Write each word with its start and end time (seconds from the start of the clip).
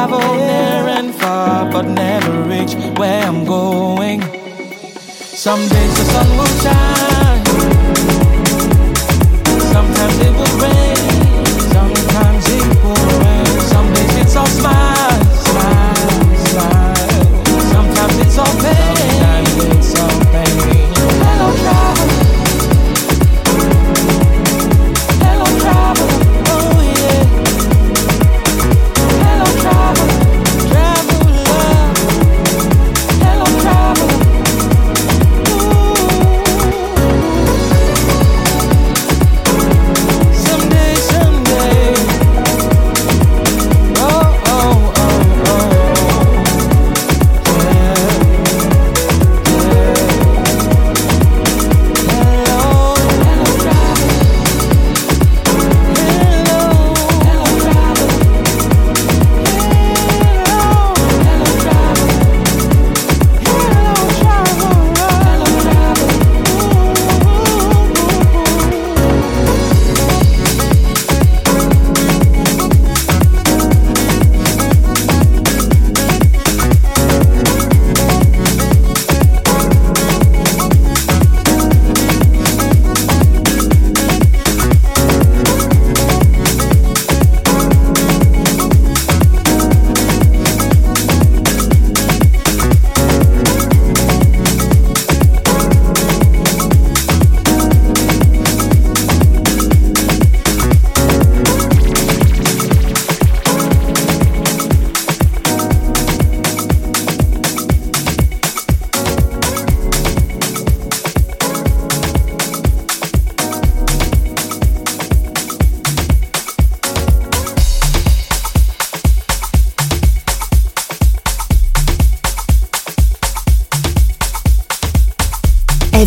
travel 0.00 0.34
near 0.34 0.88
and 0.98 1.14
far, 1.14 1.70
but 1.70 1.82
never 1.82 2.32
reach 2.48 2.72
where 2.98 3.22
I'm 3.22 3.44
going. 3.44 4.22
Some 5.44 5.60
days 5.68 5.99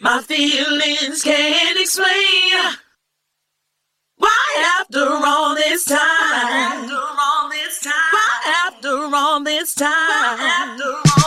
My 0.00 0.22
feelings 0.22 1.22
can't 1.22 1.80
explain. 1.80 2.76
Why 4.16 4.78
after 4.80 5.06
all 5.08 5.54
this 5.54 5.84
time? 5.84 5.98
Why 5.98 6.78
after 6.78 6.96
all 6.96 7.48
this 7.50 7.80
time? 7.80 7.92
Why 8.12 8.66
after 8.66 9.16
all 9.16 9.44
this 9.44 9.74
time? 9.74 11.17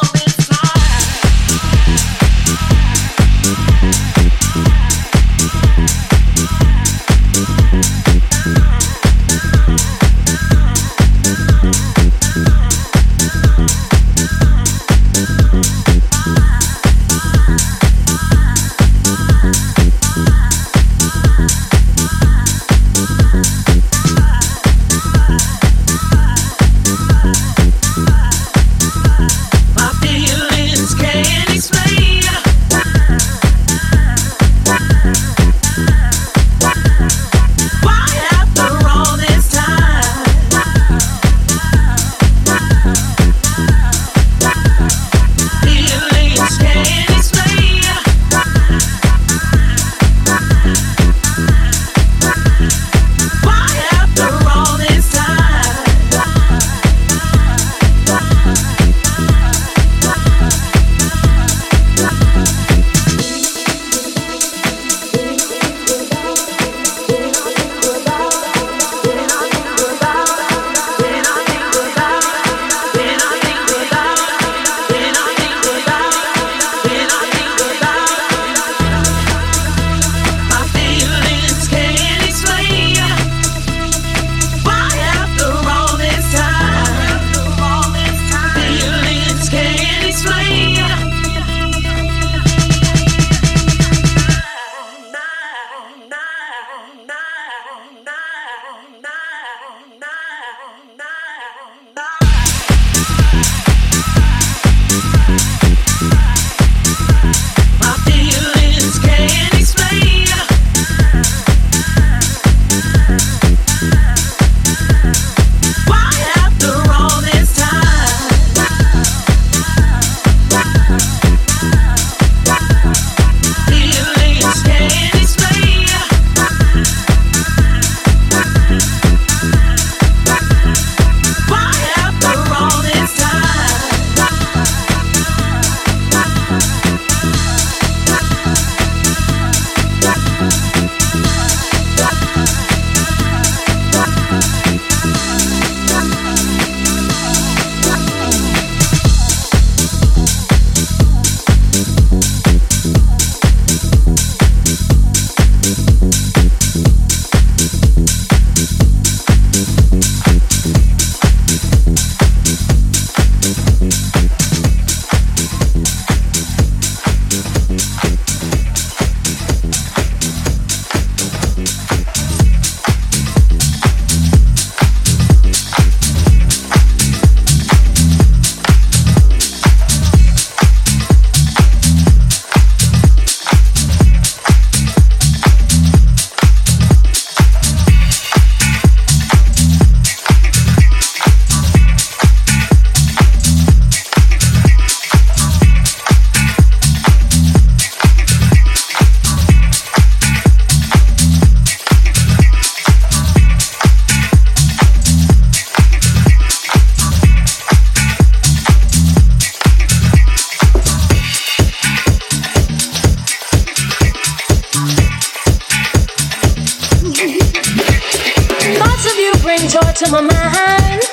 word 219.92 220.06
to 220.06 220.12
my 220.12 220.22
mind. 220.22 221.04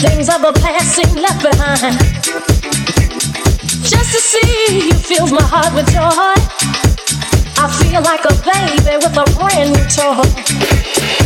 Things 0.00 0.28
of 0.28 0.42
the 0.42 0.52
past 0.60 0.94
seem 0.94 1.14
left 1.16 1.42
behind. 1.42 1.98
Just 3.84 4.12
to 4.12 4.20
see 4.20 4.86
you 4.88 4.94
fills 4.94 5.32
my 5.32 5.42
heart 5.42 5.74
with 5.74 5.86
joy. 5.88 6.34
I 7.58 7.68
feel 7.80 8.02
like 8.02 8.24
a 8.24 8.34
baby 8.44 8.96
with 8.96 9.16
a 9.16 9.24
brand 9.38 9.72
new 9.72 9.86
toy. 9.88 11.25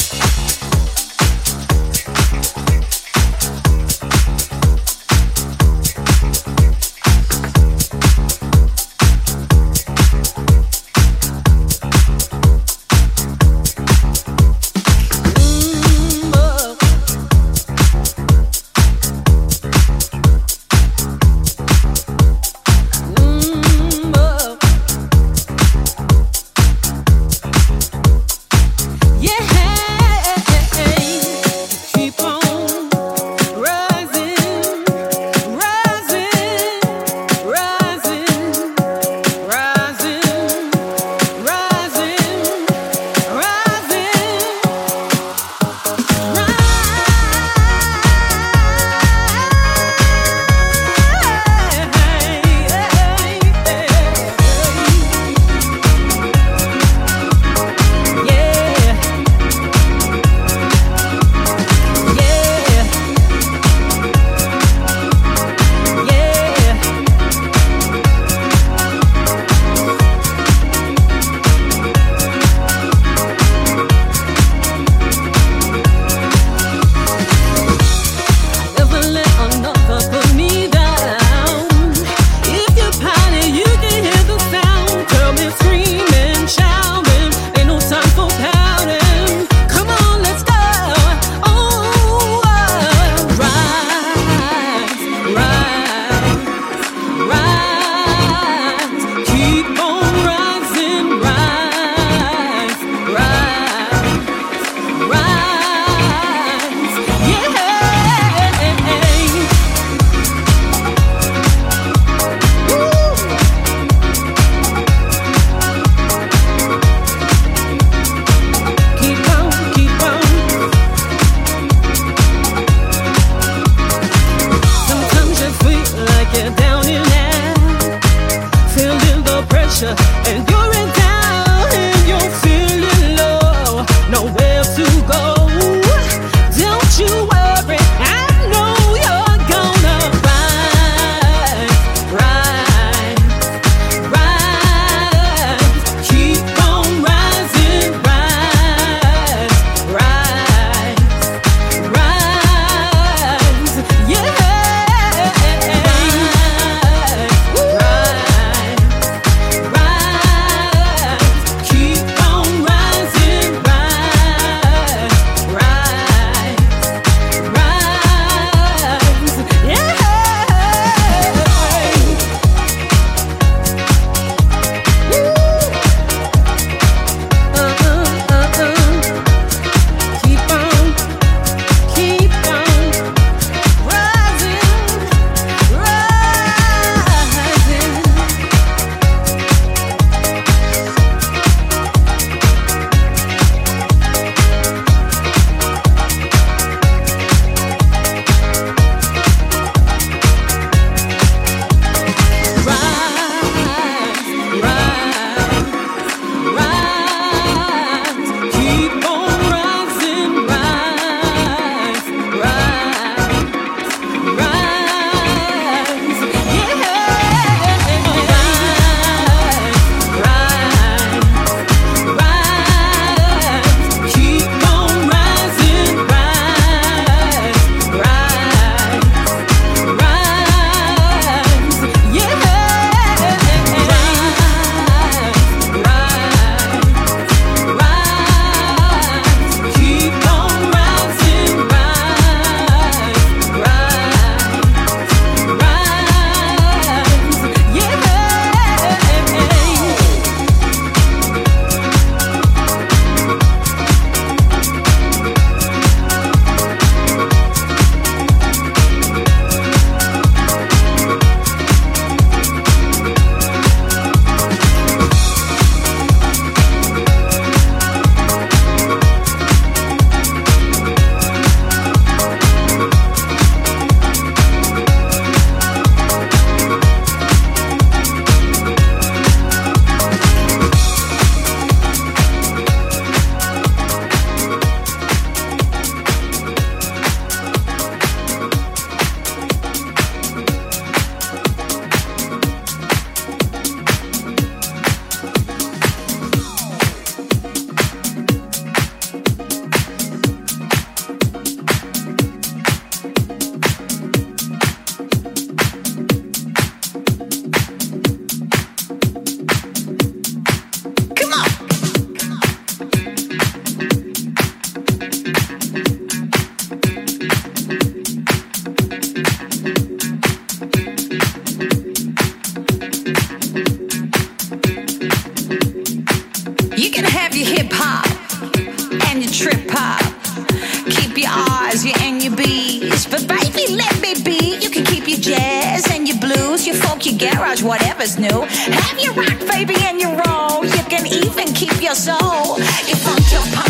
jazz. 333.01 333.27
But 333.27 333.27
baby, 333.27 333.73
let 333.73 334.01
me 334.01 334.21
be. 334.21 334.57
You 334.61 334.69
can 334.69 334.85
keep 334.85 335.07
your 335.07 335.19
jazz 335.19 335.89
and 335.91 336.07
your 336.07 336.17
blues, 336.19 336.65
your 336.65 336.75
funk, 336.75 337.05
your 337.05 337.17
garage, 337.17 337.61
whatever's 337.61 338.17
new. 338.17 338.41
Have 338.41 338.99
your 338.99 339.13
rock, 339.13 339.39
baby, 339.47 339.75
and 339.79 339.99
your 339.99 340.11
roll. 340.11 340.65
You 340.65 340.83
can 340.89 341.05
even 341.07 341.53
keep 341.53 341.81
your 341.81 341.95
soul. 341.95 342.57
Your 342.57 342.97
funk, 342.97 343.31
your 343.31 343.41
pop. 343.53 343.60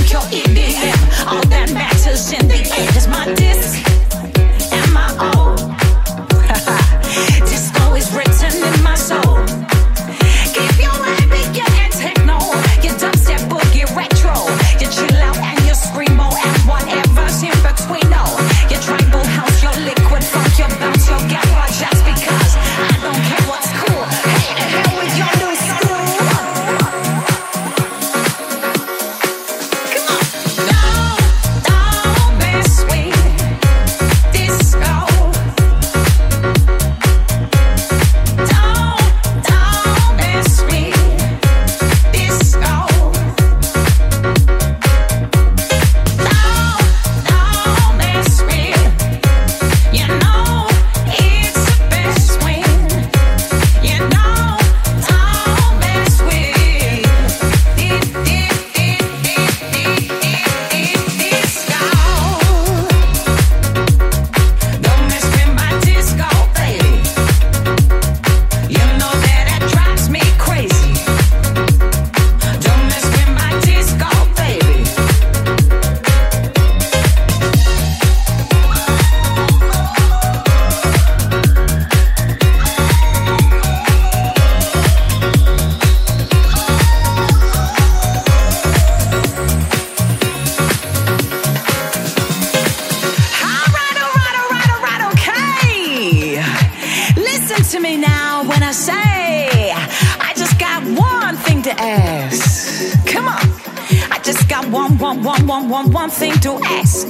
one, 104.99 105.23
one, 105.23 105.23
one, 105.23 105.47
one, 105.47 105.69
one, 105.69 105.91
one 105.91 106.09
thing 106.09 106.33
to 106.39 106.59
ask. 106.63 107.07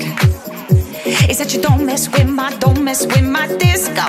Is 1.29 1.37
that 1.39 1.53
you 1.53 1.61
don't 1.61 1.85
mess 1.85 2.09
with 2.09 2.29
my, 2.29 2.55
don't 2.57 2.83
mess 2.83 3.05
with 3.05 3.23
my 3.23 3.47
disco. 3.57 4.07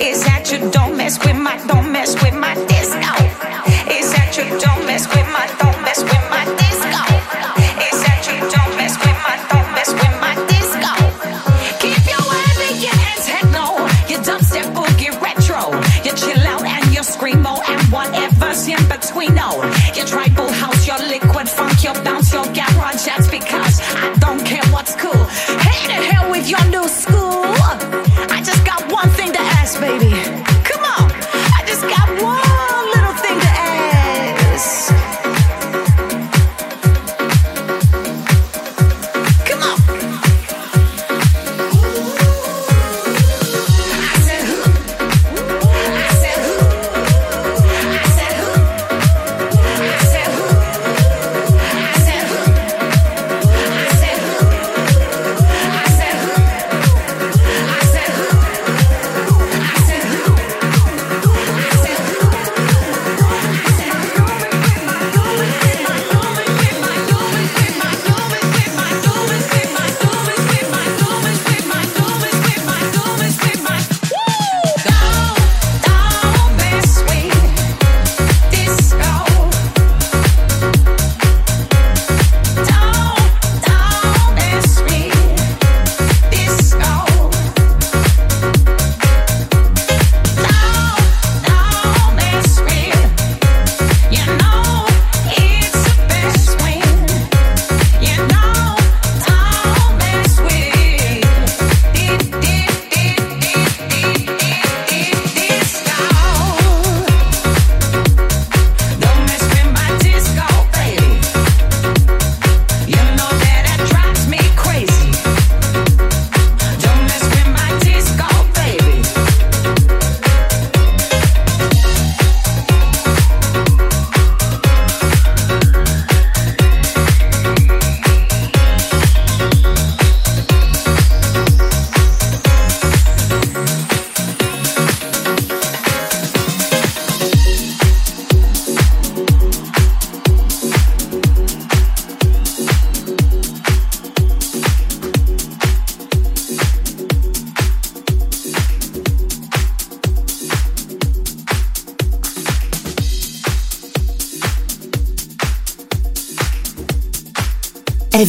Is 0.00 0.24
that 0.24 0.50
you 0.50 0.70
don't 0.70 0.96
mess 0.96 1.18
with 1.24 1.36
my, 1.36 1.56
don't 1.66 1.92
mess 1.92 2.14
with 2.22 2.34
my 2.34 2.54
disco. 2.66 3.14
Is 3.92 4.12
that 4.12 4.34
you 4.36 4.44
don't 4.58 4.86
mess 4.86 5.06
with 5.08 5.26
my, 5.32 5.46
don't 5.58 5.82
mess 5.82 6.02
with 6.02 6.30
my 6.30 6.44
disco. 6.56 7.17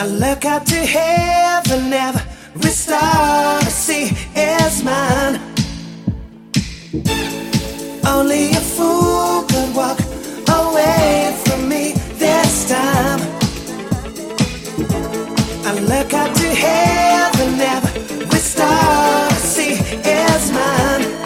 I 0.00 0.06
look 0.06 0.44
up 0.44 0.64
to 0.66 0.76
heaven, 0.76 1.92
every 1.92 2.70
star 2.70 3.00
I 3.02 3.64
see 3.64 4.14
is 4.36 4.84
mine. 4.84 5.40
Only 8.06 8.52
a 8.52 8.60
fool 8.60 9.42
could 9.50 9.74
walk 9.74 9.98
away 10.60 11.36
from 11.44 11.68
me 11.68 11.94
this 12.14 12.68
time. 12.68 13.20
I 15.66 15.72
look 15.80 16.14
up 16.14 16.32
to 16.32 16.46
heaven, 16.46 17.60
every 17.60 18.38
star 18.38 18.68
I 18.68 19.34
see 19.34 19.72
is 19.72 20.52
mine. 20.52 21.17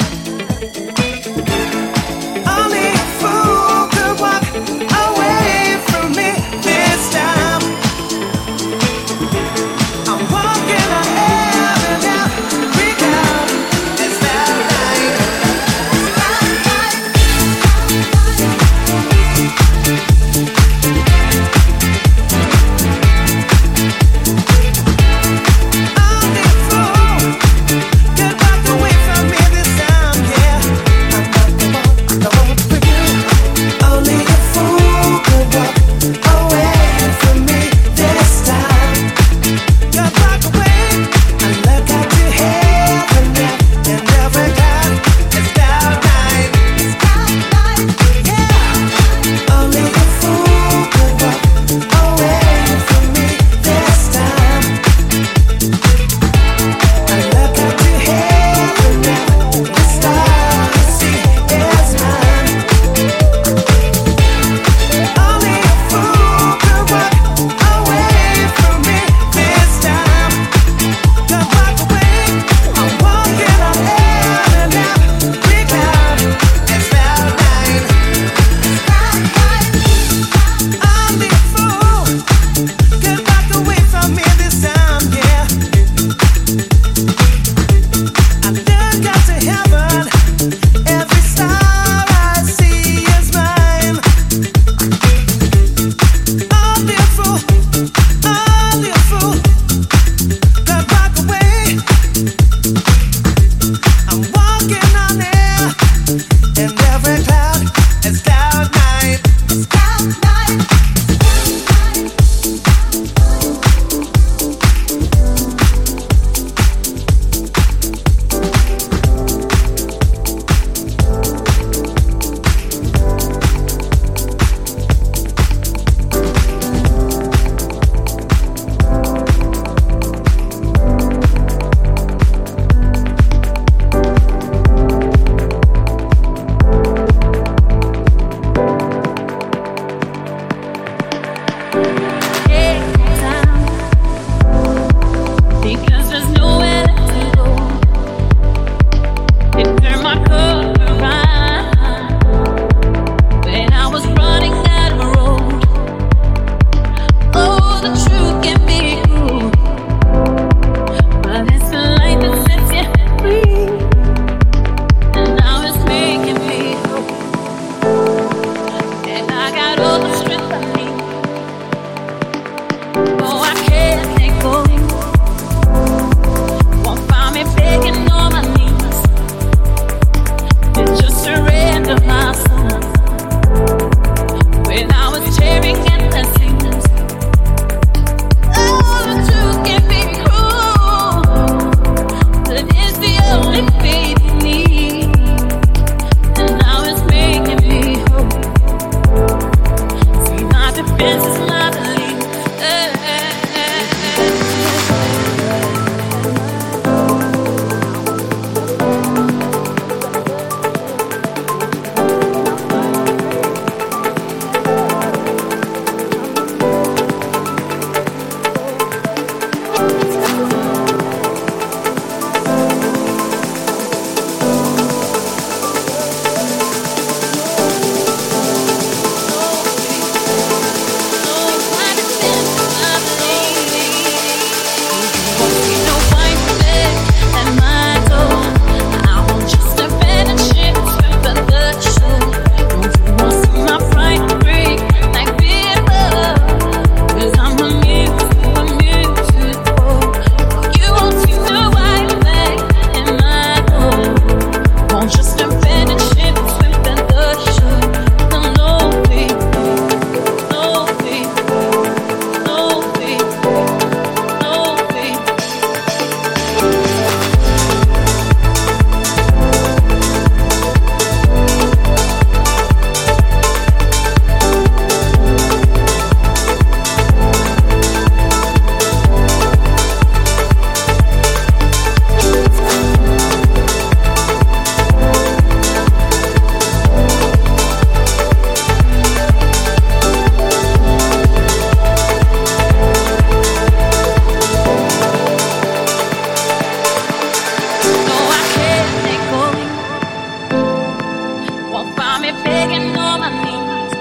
begging 302.45 302.97
on 302.97 303.21
my 303.21 303.31
knees. 303.43 303.93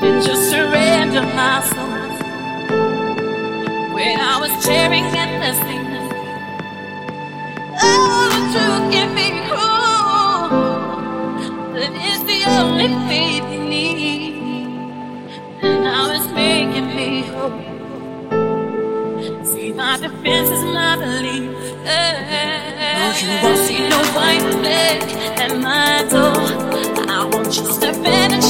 Then 0.00 0.22
just 0.22 0.50
surrender 0.50 1.22
my 1.22 1.60
soul. 1.70 1.88
When 3.94 4.16
I 4.20 4.34
was 4.40 4.52
tearing 4.64 5.04
at 5.22 5.30
the 5.42 5.52
seams, 5.64 6.12
oh, 7.82 8.28
the 8.32 8.40
truth 8.52 8.86
can 8.94 9.08
be 9.14 9.28
cruel, 9.48 10.42
but 11.72 11.90
it's 12.08 12.22
the 12.24 12.40
only 12.58 12.88
faith 13.08 13.46
you 13.52 13.62
need. 13.74 14.34
And 15.62 15.76
now 15.84 16.10
it's 16.10 16.28
making 16.32 16.88
me 16.96 17.08
whole. 17.32 17.60
See, 19.44 19.72
my 19.72 19.96
defense 19.98 20.50
is 20.50 20.64
my 20.64 20.96
belief. 20.96 21.50
Girl, 23.00 23.16
you 23.16 23.42
won't 23.42 23.58
see 23.66 23.78
no 23.88 23.98
white 24.14 24.42
flag 24.60 25.02
at 25.40 25.56
my 25.56 26.04
door. 26.10 26.36
I 27.08 27.24
want 27.32 27.56
you 27.56 27.62
to 27.62 27.72
stepping 27.72 28.04
and 28.36 28.44